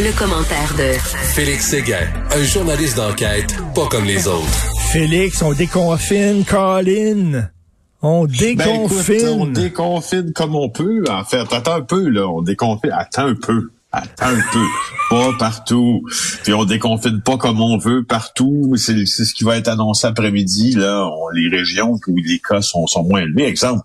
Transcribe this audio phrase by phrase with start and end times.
[0.00, 0.92] Le, commentaire de
[1.34, 4.46] Félix Séguin, un journaliste d'enquête pas comme les autres.
[4.92, 7.48] Félix, on déconfine, Colin.
[8.00, 8.56] On déconfine.
[8.56, 11.02] Ben écoute, on déconfine comme on peut.
[11.10, 12.28] En fait, attends un peu, là.
[12.28, 12.90] On déconfine.
[12.92, 13.70] Attends un peu.
[13.90, 14.64] Attends un peu.
[15.08, 16.02] Pas partout.
[16.42, 18.74] Puis on déconfine pas comme on veut partout.
[18.76, 20.72] C'est ce qui va être annoncé après-midi.
[20.72, 23.46] Là, les régions où les cas sont, sont moins élevés.
[23.46, 23.82] Exemple,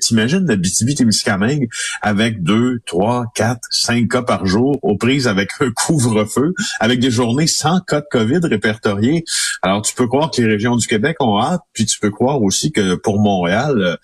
[0.00, 1.68] t'imagines la BTB-Témiscamingue
[2.00, 7.10] avec deux, trois, quatre, cinq cas par jour aux prises avec un couvre-feu, avec des
[7.10, 9.24] journées sans cas de COVID répertoriés.
[9.60, 12.40] Alors, tu peux croire que les régions du Québec ont hâte, puis tu peux croire
[12.40, 13.98] aussi que pour Montréal,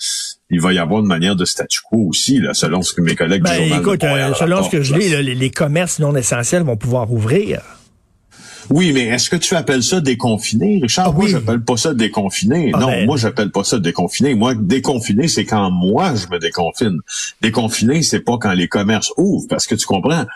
[0.50, 3.14] il va y avoir une manière de statu quo aussi, là, selon ce que mes
[3.14, 6.62] collègues ben, du écoute, euh, selon ce que je lis, les, les, commerces non essentiels
[6.62, 7.60] vont pouvoir ouvrir.
[8.70, 11.08] Oui, mais est-ce que tu appelles ça déconfiné, Richard?
[11.08, 12.70] Ah, moi, j'appelle pas ça déconfiné.
[12.74, 13.06] Ah, non, ben...
[13.06, 14.34] moi, j'appelle pas ça déconfiné.
[14.34, 16.98] Moi, déconfiné, c'est quand moi, je me déconfine.
[17.40, 20.26] Déconfiné, c'est pas quand les commerces ouvrent, parce que tu comprends.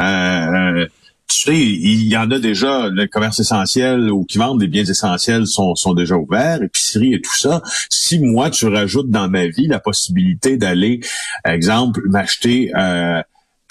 [0.00, 0.86] Euh,
[1.34, 5.46] tu il y en a déjà, le commerce essentiel ou qui vendent des biens essentiels
[5.46, 7.62] sont, sont déjà ouverts, épicerie et tout ça.
[7.90, 11.00] Si moi, tu rajoutes dans ma vie la possibilité d'aller,
[11.44, 13.22] exemple, m'acheter euh,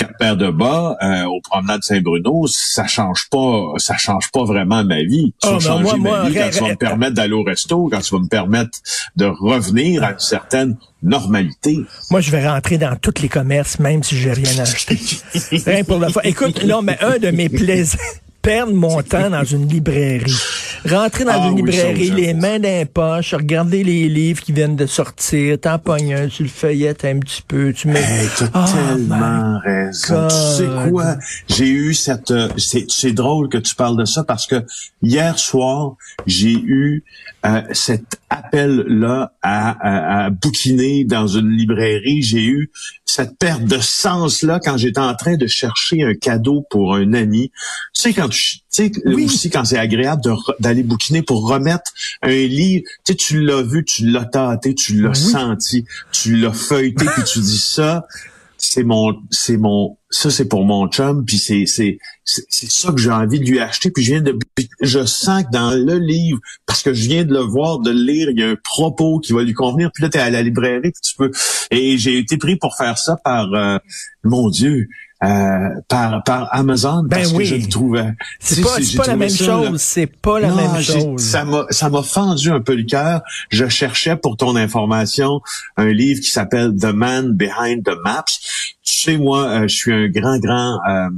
[0.02, 4.84] quatre paires de bas euh, au promenade Saint-Bruno, ça change pas, ça change pas vraiment
[4.84, 5.34] ma vie.
[5.42, 8.16] Tu oh, changer ma vie quand tu vas me permettre d'aller au resto, quand tu
[8.16, 8.80] vas me permettre
[9.16, 11.80] de revenir à une certaine normalité.
[12.12, 15.00] Moi, je vais rentrer dans tous les commerces, même si j'ai rien acheté.
[15.66, 16.26] rien pour la fois.
[16.26, 18.00] Écoute, non, mais un de mes plaisirs,
[18.42, 20.36] perdre mon temps dans une librairie.
[20.90, 24.88] Rentrer dans ah une librairie, les mains d'un poche, regarder les livres qui viennent de
[24.88, 28.02] sortir, t'en pognes un, tu le feuillettes un petit peu, tu mets...
[28.02, 30.28] Hey, t'as oh tellement raison.
[30.28, 31.18] Tu sais quoi?
[31.48, 32.32] J'ai eu cette...
[32.32, 34.66] Euh, c'est drôle que tu parles de ça parce que
[35.04, 37.04] hier soir, j'ai eu
[37.46, 42.22] euh, cet appel-là à, à, bouquiner dans une librairie.
[42.22, 42.72] J'ai eu
[43.06, 47.52] cette perte de sens-là quand j'étais en train de chercher un cadeau pour un ami.
[47.94, 50.22] Tu sais, quand tu sais, aussi quand c'est agréable
[50.60, 51.92] d'aller bouquiner pour remettre
[52.22, 56.54] un livre, tu sais, tu l'as vu, tu l'as tâté, tu l'as senti, tu l'as
[56.54, 58.06] feuilleté, puis tu dis ça,
[58.58, 63.00] c'est mon, c'est mon, ça c'est pour mon chum, puis c'est, c'est, c'est ça que
[63.00, 64.38] j'ai envie de lui acheter, puis je viens de,
[64.82, 68.04] je sens que dans le livre, parce que je viens de le voir, de le
[68.04, 70.44] lire, il y a un propos qui va lui convenir, puis là t'es à la
[70.44, 71.32] librairie, puis tu peux,
[71.72, 73.78] et j'ai été pris pour faire ça par, euh,
[74.24, 74.88] mon Dieu,
[75.24, 77.38] euh, par, par Amazon ben parce oui.
[77.40, 78.14] que je le trouvais.
[78.40, 79.80] C'est pas, pas la même chose.
[79.82, 81.22] C'est pas la même chose.
[81.22, 83.22] Ça m'a, ça m'a fendu un peu le cœur.
[83.50, 85.42] Je cherchais pour ton information
[85.78, 88.24] un livre qui s'appelle The Man Behind the Maps.
[88.84, 91.10] Tu sais, moi, euh, je suis un grand, grand euh,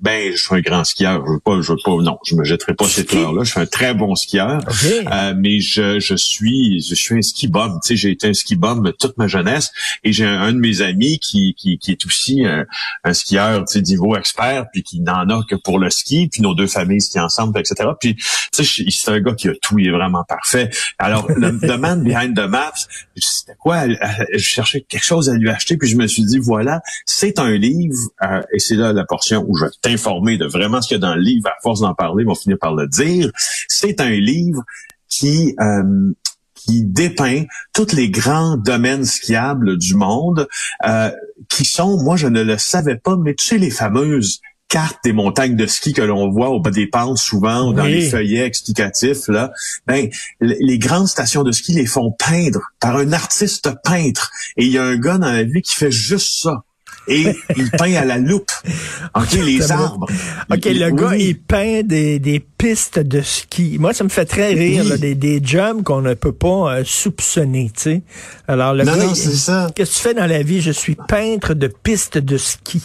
[0.00, 1.24] ben, je suis un grand skieur.
[1.26, 3.42] Je veux pas, je veux pas, non, je me jetterai pas cette heure-là.
[3.42, 7.48] Je suis un très bon skieur, euh, mais je, je suis, je suis un ski
[7.48, 7.80] bum.
[7.82, 9.72] Tu sais, j'ai été un ski bum toute ma jeunesse,
[10.04, 12.64] et j'ai un, de mes amis qui, qui, qui est aussi un,
[13.02, 16.42] un skieur, tu sais, niveau expert, puis qui n'en a que pour le ski, puis
[16.42, 17.90] nos deux familles skient ensemble, etc.
[17.98, 20.70] Puis, tu sais, c'est un gars qui a tout, il est vraiment parfait.
[20.98, 22.86] Alors, le The Man Behind the Maps,
[23.16, 23.88] c'était quoi?
[23.88, 27.56] Je cherchais quelque chose à lui acheter, puis je me suis dit, voilà, c'est un
[27.56, 30.98] livre, euh, et c'est là la portion où je informé de vraiment ce qu'il y
[30.98, 33.30] a dans le livre, à force d'en parler, vont finir par le dire.
[33.68, 34.62] C'est un livre
[35.08, 36.12] qui euh,
[36.54, 40.48] qui dépeint tous les grands domaines skiables du monde,
[40.86, 41.10] euh,
[41.48, 45.14] qui sont, moi je ne le savais pas, mais tu sais les fameuses cartes des
[45.14, 48.44] montagnes de ski que l'on voit au bas des pentes souvent ou dans les feuillets
[48.44, 49.50] explicatifs là,
[49.86, 50.10] ben
[50.40, 54.30] les grandes stations de ski les font peindre par un artiste peintre.
[54.58, 56.64] Et il y a un gars dans la vie qui fait juste ça
[57.08, 58.50] et il peint à la loupe.
[59.14, 60.06] OK, les arbres.
[60.50, 63.76] OK, le gars, il peint des, des pistes de ski.
[63.78, 66.82] Moi, ça me fait très rire, là, des, des jumps qu'on ne peut pas euh,
[66.84, 68.02] soupçonner, tu sais.
[68.46, 69.68] Alors, le non, gars, non, c'est ça.
[69.74, 70.60] Qu'est-ce que tu fais dans la vie?
[70.60, 72.82] Je suis peintre de pistes de ski.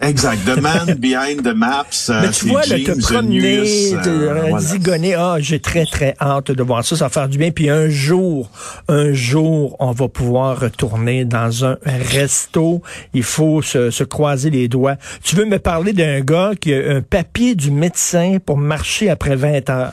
[0.00, 0.38] Exact.
[0.46, 2.08] The man behind the maps.
[2.08, 6.62] Euh, Mais tu vois, le te promener, euh, zigonner, ah, j'ai très, très hâte de
[6.62, 6.96] voir ça.
[6.96, 7.50] Ça va faire du bien.
[7.50, 8.50] Puis un jour,
[8.88, 12.82] un jour, on va pouvoir retourner dans un resto.
[13.12, 14.96] Il faut se, se croiser les doigts.
[15.22, 19.36] Tu veux me parler d'un gars qui a un papier du médecin pour marcher après
[19.36, 19.92] 20 heures?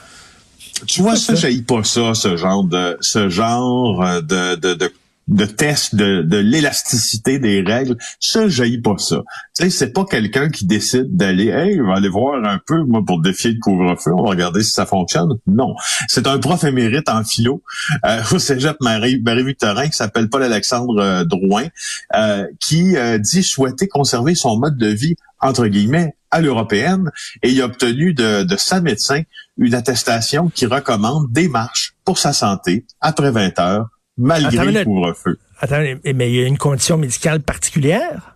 [0.86, 4.92] Tu vois, ça, j'ai pas ça, ce genre de, ce genre de, de, de
[5.28, 9.18] de test de, de l'élasticité des règles, ça, jaillit pas ça.
[9.56, 12.84] Tu sais, c'est pas quelqu'un qui décide d'aller, hey, on va aller voir un peu,
[12.84, 15.38] moi, pour défier le couvre-feu, on va regarder si ça fonctionne.
[15.48, 15.76] Non.
[16.08, 17.62] C'est un prof émérite en philo
[18.06, 21.68] euh, au cégep Marie, Marie-Victorin qui s'appelle Paul-Alexandre euh, Drouin,
[22.16, 27.52] euh, qui euh, dit souhaiter conserver son mode de vie entre guillemets, à l'européenne et
[27.52, 29.22] il a obtenu de, de sa médecin
[29.58, 35.38] une attestation qui recommande des marches pour sa santé après 20 heures, malgré le couvre-feu.
[35.60, 38.36] Attends, mais il y a une condition médicale particulière?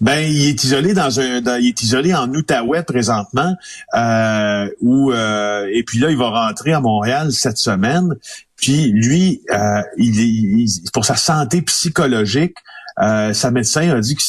[0.00, 3.56] Ben, il est isolé dans un, il est isolé en Outaouais présentement,
[3.94, 8.14] euh, où euh, et puis là il va rentrer à Montréal cette semaine.
[8.56, 12.56] Puis lui, euh, il, il, pour sa santé psychologique,
[13.00, 14.22] euh, sa médecin a dit que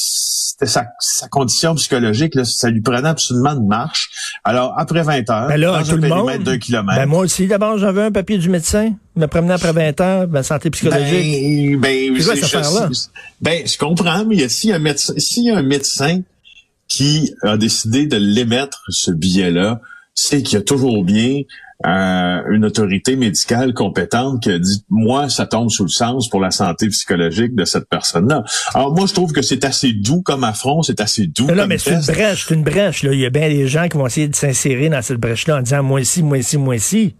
[0.57, 4.09] c'était sa, condition psychologique, là, ça lui prenait absolument de marche.
[4.45, 6.97] Alors, après 20 heures, ben là, dans un périmètre d'un kilomètre.
[6.97, 10.43] Ben moi aussi, d'abord, j'avais un papier du médecin, me promenait après 20 heures, ma
[10.43, 11.77] santé psychologique.
[11.79, 12.89] Ben, ben, quoi affaire-là?
[13.41, 16.21] Ben, je comprends, mais s'il y a un médecin, s'il y a un médecin
[16.87, 19.81] qui a décidé de l'émettre, ce billet-là,
[20.13, 21.41] c'est qu'il y a toujours bien
[21.85, 26.39] euh, une autorité médicale compétente qui a dit moi ça tombe sous le sens pour
[26.39, 28.43] la santé psychologique de cette personne-là.
[28.73, 31.45] Alors moi je trouve que c'est assez doux comme affront, c'est assez doux.
[31.45, 33.03] Non, mais c'est une brèche, c'est une brèche.
[33.03, 33.13] Là.
[33.13, 35.61] Il y a bien des gens qui vont essayer de s'insérer dans cette brèche-là en
[35.61, 37.15] disant moi ici, moi ici, moi ici.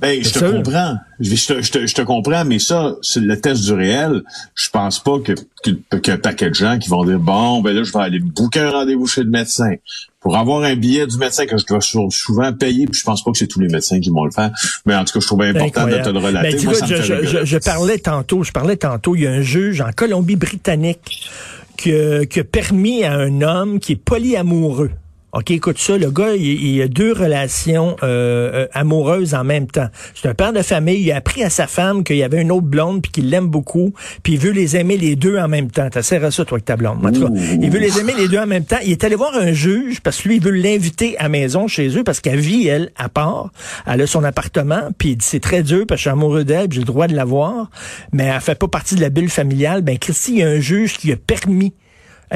[0.00, 0.96] Ben, je te comprends.
[1.20, 4.22] Je, te, je, te, comprends, mais ça, c'est le test du réel.
[4.54, 5.32] Je pense pas que
[5.62, 8.00] qu'il y a un paquet de gens qui vont dire bon, ben là, je vais
[8.00, 9.74] aller bouquer un rendez-vous chez le médecin
[10.20, 13.30] pour avoir un billet du médecin que je dois souvent payer, puis je pense pas
[13.30, 14.50] que c'est tous les médecins qui vont le faire.
[14.84, 16.64] Mais en tout cas, je trouvais important de te le relater.
[16.64, 21.28] Ben, je, je, parlais tantôt, je parlais tantôt, il y a un juge en Colombie-Britannique
[21.76, 21.92] qui,
[22.28, 24.90] qui a permis à un homme qui est polyamoureux
[25.34, 29.88] OK, écoute ça, le gars, il, a deux relations euh, euh, amoureuses en même temps.
[30.14, 32.52] C'est un père de famille, il a appris à sa femme qu'il y avait une
[32.52, 35.70] autre blonde puis qu'il l'aime beaucoup, puis il veut les aimer les deux en même
[35.70, 35.88] temps.
[35.90, 36.98] T'as serré ça toi avec ta blonde.
[37.02, 38.76] En tout cas, il veut les aimer les deux en même temps.
[38.84, 41.96] Il est allé voir un juge parce que lui il veut l'inviter à maison chez
[41.96, 43.52] eux parce qu'elle vit elle à part,
[43.86, 46.44] elle a son appartement, puis il dit c'est très dur parce que je suis amoureux
[46.44, 47.70] d'elle, j'ai le droit de la voir,
[48.12, 49.80] mais elle fait pas partie de la bulle familiale.
[49.80, 51.72] Ben Christy, il y a un juge qui a permis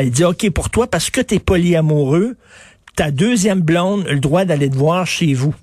[0.02, 2.37] il dit, OK, pour toi, parce que tu es polyamoureux,
[2.96, 5.54] ta deuxième blonde le droit d'aller te voir chez vous.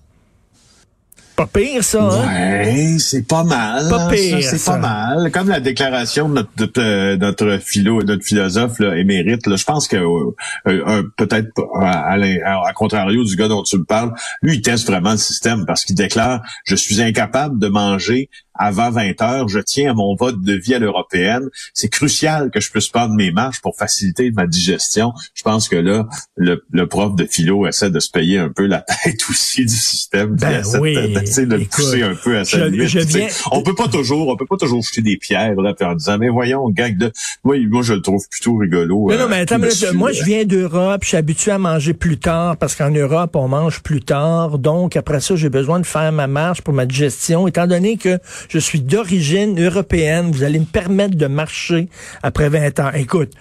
[1.36, 2.28] Pas pire, ça, hein?
[2.28, 3.90] Ouais, c'est pas mal.
[3.90, 5.32] Pas pire, C'est pas mal.
[5.32, 9.98] Comme la déclaration de notre, notre, philo, notre philosophe là, émérite, là, je pense que
[9.98, 10.32] euh,
[10.68, 14.14] euh, peut-être à, à, contrario du gars dont tu me parles,
[14.44, 18.92] lui, il teste vraiment le système parce qu'il déclare «Je suis incapable de manger avant
[18.92, 19.48] 20 heures.
[19.48, 21.50] Je tiens à mon vote de vie à l'européenne.
[21.74, 25.14] C'est crucial que je puisse prendre mes marches pour faciliter ma digestion.
[25.34, 28.82] Je pense que là, le, prof de philo essaie de se payer un peu la
[29.04, 30.36] tête aussi du système.
[30.36, 30.96] Ben oui.
[31.24, 33.44] De le pousser un peu à sa limite.
[33.52, 36.30] On peut pas toujours, on peut pas toujours jeter des pierres là, en disant, mais
[36.30, 37.12] voyons, gang de,
[37.44, 39.10] moi, moi je le trouve plutôt rigolo.
[39.10, 39.60] Non, non, mais attends,
[39.94, 43.48] moi je viens d'Europe, je suis habitué à manger plus tard parce qu'en Europe on
[43.48, 44.60] mange plus tard.
[44.60, 48.20] Donc après ça, j'ai besoin de faire ma marche pour ma digestion, étant donné que
[48.50, 51.88] je suis d'origine européenne, vous allez me permettre de marcher
[52.22, 52.92] après 20 ans.
[52.94, 53.32] Écoute,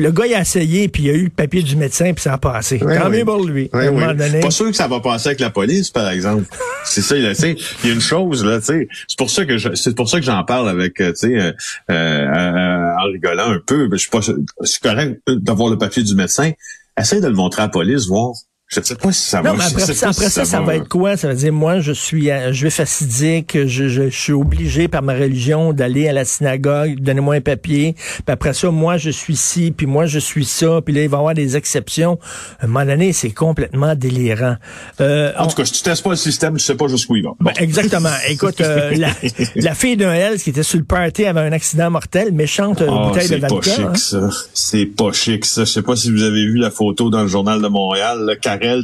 [0.00, 2.34] le gars il a essayé puis il a eu le papier du médecin puis ça
[2.34, 2.78] a passé.
[2.78, 3.68] Tant mieux pour lui.
[3.68, 6.44] Pas sûr que ça va passer avec la police par exemple.
[6.84, 9.44] c'est ça il a il y a une chose là, tu sais, c'est pour ça
[9.44, 11.52] que c'est pour ça que j'en parle avec euh, tu sais euh,
[11.90, 16.52] euh, en rigolant un peu, je suis pas c'est correct d'avoir le papier du médecin.
[16.98, 18.32] Essaye de le montrer à la police voir
[18.72, 19.50] je sais pas si ça va.
[19.50, 21.16] Non, mais après, ça, après ça, ça, va, être quoi?
[21.16, 25.02] Ça veut dire, moi, je suis euh, je vais facidique, je, je, suis obligé par
[25.02, 27.96] ma religion d'aller à la synagogue, donnez-moi un papier.
[27.96, 30.80] Puis après ça, moi, je suis ci, puis moi, je suis ça.
[30.84, 32.20] Puis là, il va y avoir des exceptions.
[32.60, 34.54] À un moment donné, c'est complètement délirant.
[35.00, 37.24] Euh, en tout cas, si tu testes pas le système, tu sais pas jusqu'où il
[37.24, 37.30] va.
[37.40, 38.08] Ben, exactement.
[38.28, 39.08] Écoute, euh, la,
[39.56, 43.08] la, fille d'un Hells qui était sur le party avait un accident mortel, méchante oh,
[43.08, 43.60] bouteille de vodka.
[43.64, 44.30] C'est pas chic, ça.
[44.54, 45.64] C'est pas chic, ça.
[45.64, 48.36] Je sais pas si vous avez vu la photo dans le journal de Montréal, là,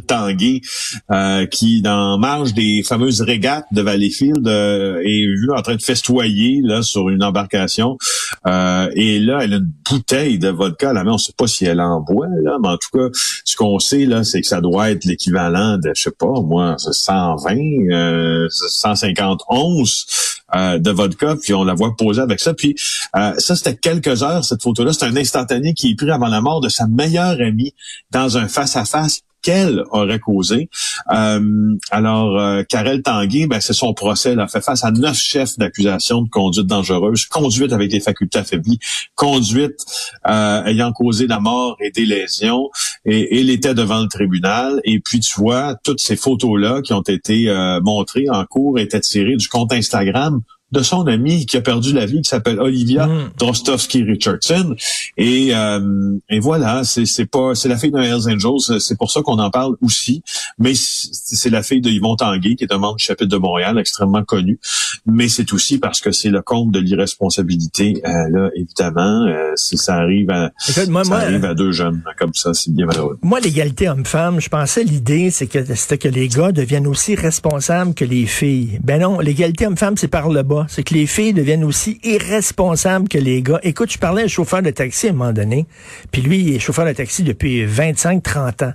[0.06, 0.60] Tanguay,
[1.10, 5.82] euh, qui, dans marge des fameuses régates de Valleyfield, euh, est vu en train de
[5.82, 7.96] festoyer là sur une embarcation.
[8.46, 11.12] Euh, et là, elle a une bouteille de vodka à la main.
[11.12, 13.08] On sait pas si elle en boit, là, mais en tout cas,
[13.44, 16.76] ce qu'on sait, là, c'est que ça doit être l'équivalent de, je sais pas, moi,
[16.78, 22.54] 120, 150 onces de vodka, puis on la voit poser avec ça.
[22.54, 22.76] Puis
[23.12, 24.92] ça, c'était quelques heures, cette photo-là.
[24.92, 27.74] C'est un instantané qui est pris avant la mort de sa meilleure amie
[28.10, 30.68] dans un face-à-face qu'elle aurait causé.
[31.12, 34.32] Euh, alors, euh, Karel Tanguay, ben, c'est son procès.
[34.32, 38.40] Elle a fait face à neuf chefs d'accusation de conduite dangereuse, conduite avec les facultés
[38.40, 38.80] affaiblies,
[39.14, 39.78] conduite
[40.28, 42.70] euh, ayant causé la mort et des lésions.
[43.04, 44.80] Et, il était devant le tribunal.
[44.82, 47.46] Et puis, tu vois, toutes ces photos-là qui ont été
[47.82, 50.40] montrées en cours étaient tirées du compte Instagram
[50.72, 53.30] de son ami qui a perdu la vie, qui s'appelle Olivia Mm.
[53.38, 54.74] Drostovsky Richardson.
[55.16, 59.10] Et, euh, et voilà, c'est c'est pas c'est la fille d'un Hells Angels, c'est pour
[59.10, 60.22] ça qu'on en parle aussi.
[60.58, 63.78] Mais c'est la fille de Yvon Tanguay, qui est un membre du chapitre de Montréal,
[63.78, 64.58] extrêmement connu.
[65.06, 68.02] Mais c'est aussi parce que c'est le compte de l'irresponsabilité.
[68.04, 71.72] Euh, là, évidemment, euh, si ça arrive à Écoute, moi, ça moi, arrive à deux
[71.72, 73.18] jeunes comme ça, c'est bien malheureux.
[73.22, 77.94] Moi, l'égalité homme-femme, je pensais l'idée, c'est que c'était que les gars deviennent aussi responsables
[77.94, 78.80] que les filles.
[78.82, 80.55] Ben non, l'égalité homme-femme, c'est par le bas.
[80.68, 83.60] C'est que les filles deviennent aussi irresponsables que les gars.
[83.62, 85.66] Écoute, je parlais à un chauffeur de taxi à un moment donné,
[86.10, 88.72] puis lui, il est chauffeur de taxi depuis 25-30 ans.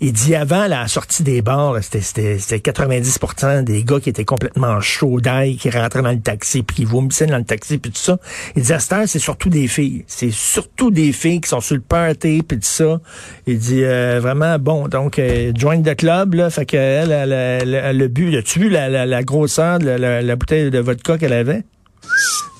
[0.00, 4.24] Il dit avant la sortie des bars, c'était, c'était, c'était 90% des gars qui étaient
[4.24, 7.90] complètement chauds d'ail, qui rentraient dans le taxi, puis qui vomissaient dans le taxi, puis
[7.90, 8.18] tout ça.
[8.56, 10.04] Il dit à c'est surtout des filles.
[10.06, 13.00] C'est surtout des filles qui sont sur le party, puis tout ça.
[13.46, 17.98] Il dit euh, vraiment, bon, donc, euh, join the club, là, fait qu'elle, elle, elle,
[17.98, 21.32] le but, as-tu vu la, la, la grosseur de la, la bouteille de vodka qu'elle
[21.32, 21.64] avait?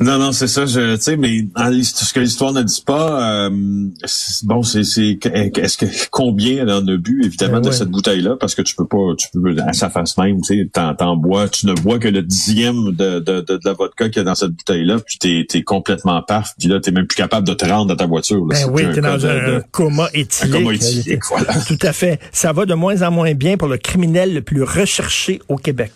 [0.01, 0.65] Non, non, c'est ça.
[0.67, 3.51] Tu sais, mais en ce que l'histoire ne dit pas, euh,
[4.43, 8.57] bon, c'est, est-ce que combien elle en a bu évidemment Ben de cette bouteille-là, parce
[8.57, 11.67] que tu peux pas, tu peux à sa face même, tu sais, t'en, bois, tu
[11.67, 14.35] ne bois que le dixième de, de, de, de la vodka qu'il y a dans
[14.35, 17.65] cette bouteille-là, puis t'es, t'es complètement paf, puis là t'es même plus capable de te
[17.65, 18.45] rendre à ta voiture.
[18.47, 18.59] là.
[18.67, 20.53] Ben oui, t'es dans un, coma un éthylique.
[20.53, 21.55] coma éthylique, voilà.
[21.67, 22.19] Tout à fait.
[22.33, 25.93] Ça va de moins en moins bien pour le criminel le plus recherché au Québec.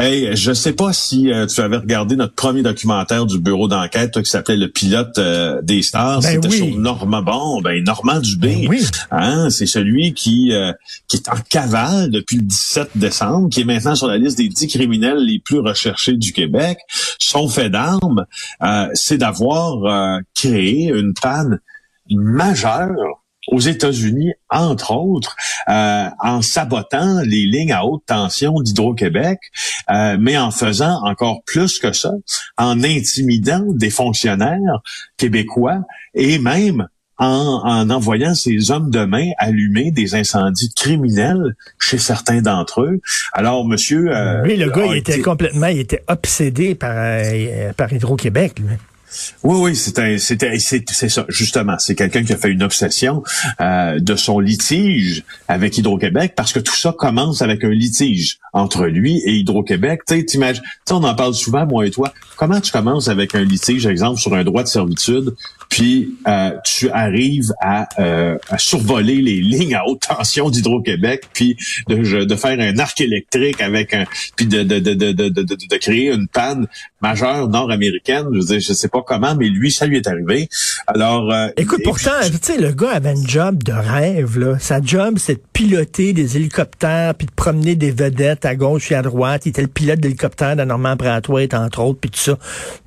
[0.00, 4.22] Hey, je sais pas si euh, tu avais regardé notre premier documentaire du bureau d'enquête
[4.22, 6.20] qui s'appelait Le pilote euh, des stars.
[6.20, 6.56] Ben C'était oui.
[6.56, 8.54] sur Normand Bon, ben Normand Dubé.
[8.62, 8.86] Ben oui.
[9.10, 10.72] Hein, c'est celui qui euh,
[11.08, 14.48] qui est en cavale depuis le 17 décembre, qui est maintenant sur la liste des
[14.48, 16.78] 10 criminels les plus recherchés du Québec.
[17.18, 18.24] Son fait d'arme,
[18.62, 21.58] euh, c'est d'avoir euh, créé une panne
[22.08, 22.94] majeure
[23.50, 25.36] aux États-Unis, entre autres,
[25.68, 29.38] euh, en sabotant les lignes à haute tension d'Hydro-Québec,
[29.90, 32.12] euh, mais en faisant encore plus que ça,
[32.56, 34.82] en intimidant des fonctionnaires
[35.16, 35.80] québécois
[36.14, 36.86] et même
[37.18, 43.00] en, en envoyant ces hommes de main allumer des incendies criminels chez certains d'entre eux.
[43.32, 44.14] Alors, monsieur...
[44.14, 48.76] euh, Lui, le gars, il était complètement, il était obsédé par, euh, par Hydro-Québec, lui.
[49.42, 51.76] Oui, oui, c'était, c'est, ça, justement.
[51.78, 53.22] C'est quelqu'un qui a fait une obsession
[53.60, 58.86] euh, de son litige avec Hydro-Québec, parce que tout ça commence avec un litige entre
[58.86, 60.02] lui et Hydro-Québec.
[60.06, 60.60] Tu sais,
[60.90, 62.12] on en parle souvent, moi et toi.
[62.36, 65.34] Comment tu commences avec un litige, exemple, sur un droit de servitude,
[65.68, 71.56] puis euh, tu arrives à, euh, à survoler les lignes à haute tension d'Hydro-Québec, puis
[71.88, 74.04] de, de faire un arc électrique avec un,
[74.36, 76.66] puis de, de, de, de, de, de, de- de créer une panne
[77.02, 78.24] majeure nord-américaine.
[78.32, 80.48] Je veux dire, je sais pas comment, mais lui, ça lui est arrivé.
[80.86, 84.58] Alors, euh, Écoute, pourtant, tu sais, le gars avait un job de rêve, là.
[84.58, 88.94] Sa job, c'est de piloter des hélicoptères puis de promener des vedettes à gauche et
[88.94, 89.42] à droite.
[89.46, 92.38] Il était le pilote d'hélicoptère de Normand Brathwaite, entre autres, puis tout ça.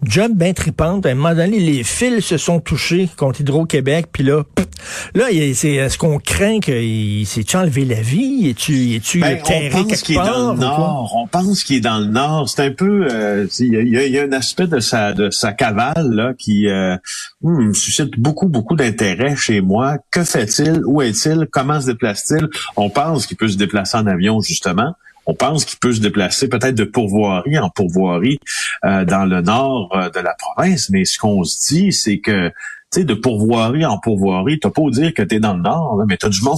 [0.04, 1.06] Job bien tripante.
[1.06, 5.30] À un moment donné, les fils se sont touchés contre Hydro-Québec, puis là, pff, là,
[5.30, 8.48] est-ce qu'on craint qu'il s'est enlevé la vie?
[8.50, 10.32] Es-tu, Ben, terré on pense quelque qu'il est part?
[10.46, 11.14] dans le nord.
[11.18, 12.48] On pense qu'il est dans le nord.
[12.48, 14.80] C'est un peu, euh, il y, a, il y a- y a un aspect de
[14.80, 16.96] sa de sa cavale là qui euh,
[17.42, 19.98] hmm, suscite beaucoup beaucoup d'intérêt chez moi.
[20.12, 20.82] Que fait-il?
[20.86, 21.48] Où est-il?
[21.52, 22.48] Comment se déplace-t-il?
[22.78, 24.94] On pense qu'il peut se déplacer en avion justement.
[25.26, 28.40] On pense qu'il peut se déplacer peut-être de pourvoirie en pourvoirie
[28.86, 30.90] euh, dans le nord euh, de la province.
[30.90, 32.52] Mais ce qu'on se dit, c'est que
[33.00, 36.06] sais, de pourvoirie en pourvoirie, t'as pas à dire que t'es dans le nord, là,
[36.08, 36.58] mais t'as du monde.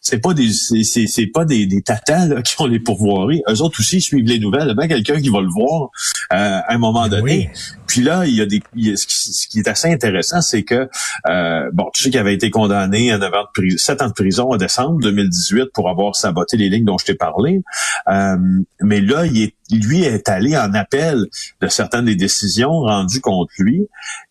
[0.00, 3.42] C'est pas des, c'est, c'est, c'est pas des, des tatas là, qui ont les pourvoiries.
[3.48, 4.64] Eux autres aussi suivent les nouvelles.
[4.64, 5.90] Il y a bien quelqu'un qui va le voir
[6.32, 7.50] euh, à un moment Ben donné.
[7.52, 7.58] oui.
[7.86, 9.92] Puis là, il y a des, il y a- ce, qui, ce qui est assez
[9.92, 10.88] intéressant, c'est que
[11.28, 14.08] euh, bon, tu sais qu'il avait été condamné à 9 ans de prison, 7 ans
[14.08, 17.62] de prison en décembre 2018 pour avoir saboté les lignes dont je t'ai parlé.
[18.08, 18.36] Euh,
[18.80, 21.24] mais là, il est, lui est allé en appel
[21.60, 23.86] de certaines des décisions rendues contre lui,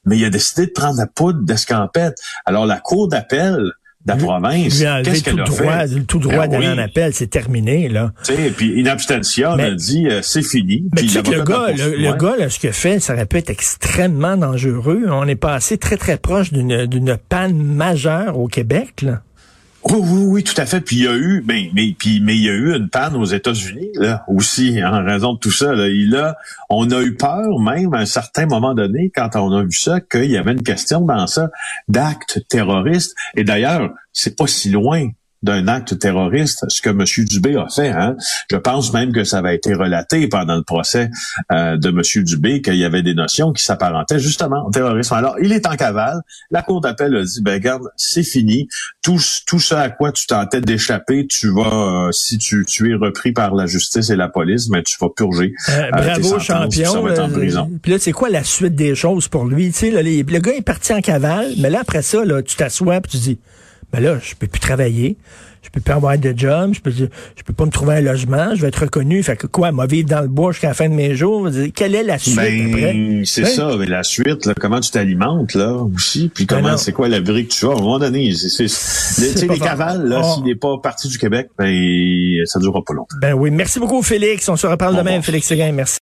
[0.05, 2.17] mais il a décidé de prendre la poudre d'escampette.
[2.45, 3.71] Alors la cour d'appel
[4.05, 6.03] de la province, qu'est-ce tout qu'elle a droit, fait?
[6.05, 6.73] tout droit Ben d'aller oui.
[6.73, 8.11] en appel, c'est terminé, là.
[8.25, 10.83] Tu sais, puis in abstention, Mais- on a dit euh, c'est fini.
[10.93, 13.13] Mais Puis tu sais que le gars, le, gars, là, ce qu'il a fait, ça
[13.13, 15.05] aurait pu être extrêmement dangereux.
[15.09, 19.21] On est passé très, très proche d'une, d'une panne majeure au Québec, là.
[19.85, 20.81] Oui, oui, oui, tout à fait.
[20.81, 23.15] Puis il y a eu, ben, mais, puis, mais il y a eu une panne
[23.15, 25.73] aux États-Unis là aussi en raison de tout ça.
[25.73, 25.87] Là.
[25.89, 26.35] Il a,
[26.69, 29.99] on a eu peur même à un certain moment donné quand on a vu ça
[29.99, 31.49] qu'il y avait une question dans ça
[31.87, 33.15] d'actes terroristes.
[33.35, 35.09] Et d'ailleurs, c'est pas si loin
[35.43, 37.03] d'un acte terroriste, ce que M.
[37.25, 37.89] Dubé a fait.
[37.89, 38.15] Hein.
[38.49, 41.09] Je pense même que ça avait été relaté pendant le procès
[41.51, 42.23] euh, de M.
[42.23, 45.13] Dubé qu'il y avait des notions qui s'apparentaient justement au terrorisme.
[45.13, 46.21] Alors, il est en cavale.
[46.49, 48.67] La Cour d'appel a dit, ben regarde, c'est fini.
[49.01, 52.95] Tout, tout ça à quoi tu tentais d'échapper, tu vas, euh, si tu, tu es
[52.95, 55.53] repris par la justice et la police, mais tu vas purger.
[55.69, 57.05] Euh, bravo, champion.
[57.81, 59.71] Puis là, c'est quoi la suite des choses pour lui?
[59.71, 62.97] Tu sais, le gars est parti en cavale, mais là, après ça, là, tu t'assois
[62.97, 63.39] et tu dis,
[63.93, 65.17] ben là, je peux plus travailler,
[65.61, 68.55] je peux plus avoir de job, je peux, je peux pas me trouver un logement,
[68.55, 69.21] je vais être reconnu.
[69.23, 71.95] Fait que quoi, moi vivre dans le bois jusqu'à la fin de mes jours, quelle
[71.95, 73.21] est la suite ben, après?
[73.25, 76.91] C'est ça, mais la suite, là, comment tu t'alimentes là aussi, puis ben comment, c'est
[76.91, 77.69] quoi la brique que tu as?
[77.69, 78.65] À un moment donné, c'est,
[79.21, 81.73] les, les cavales, là, s'il n'est pas parti du Québec, ben
[82.45, 83.15] ça durera pas longtemps.
[83.21, 84.49] Ben oui, merci beaucoup Félix.
[84.49, 85.71] On se reparle demain, Félix Seguin.
[85.71, 85.91] Merci.